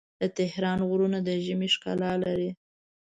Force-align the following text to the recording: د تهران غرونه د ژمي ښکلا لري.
د 0.21 0.23
تهران 0.37 0.79
غرونه 0.89 1.19
د 1.27 1.29
ژمي 1.45 1.69
ښکلا 1.75 2.13
لري. 2.23 2.49